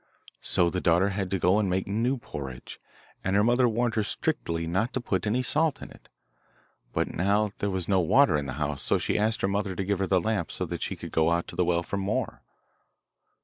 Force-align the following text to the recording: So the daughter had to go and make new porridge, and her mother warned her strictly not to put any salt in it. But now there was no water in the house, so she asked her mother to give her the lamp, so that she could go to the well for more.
So 0.41 0.71
the 0.71 0.81
daughter 0.81 1.09
had 1.09 1.29
to 1.29 1.37
go 1.37 1.59
and 1.59 1.69
make 1.69 1.85
new 1.85 2.17
porridge, 2.17 2.79
and 3.23 3.35
her 3.35 3.43
mother 3.43 3.69
warned 3.69 3.93
her 3.93 4.01
strictly 4.01 4.65
not 4.65 4.93
to 4.93 4.99
put 4.99 5.27
any 5.27 5.43
salt 5.43 5.79
in 5.79 5.91
it. 5.91 6.09
But 6.91 7.13
now 7.13 7.51
there 7.59 7.69
was 7.69 7.87
no 7.87 7.99
water 7.99 8.35
in 8.35 8.47
the 8.47 8.53
house, 8.53 8.81
so 8.81 8.97
she 8.97 9.19
asked 9.19 9.41
her 9.41 9.47
mother 9.47 9.75
to 9.75 9.85
give 9.85 9.99
her 9.99 10.07
the 10.07 10.19
lamp, 10.19 10.51
so 10.51 10.65
that 10.65 10.81
she 10.81 10.95
could 10.95 11.11
go 11.11 11.39
to 11.39 11.55
the 11.55 11.65
well 11.65 11.83
for 11.83 11.97
more. 11.97 12.41